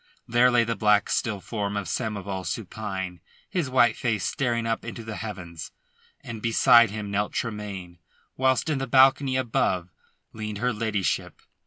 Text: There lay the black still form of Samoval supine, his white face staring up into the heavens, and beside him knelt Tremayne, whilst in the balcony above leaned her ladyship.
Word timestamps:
There 0.27 0.49
lay 0.49 0.63
the 0.63 0.75
black 0.75 1.11
still 1.11 1.39
form 1.39 1.77
of 1.77 1.85
Samoval 1.87 2.43
supine, 2.47 3.21
his 3.47 3.69
white 3.69 3.95
face 3.95 4.25
staring 4.25 4.65
up 4.65 4.83
into 4.83 5.03
the 5.03 5.17
heavens, 5.17 5.71
and 6.21 6.41
beside 6.41 6.89
him 6.89 7.11
knelt 7.11 7.33
Tremayne, 7.33 7.99
whilst 8.35 8.67
in 8.67 8.79
the 8.79 8.87
balcony 8.87 9.35
above 9.35 9.89
leaned 10.33 10.57
her 10.57 10.73
ladyship. 10.73 11.39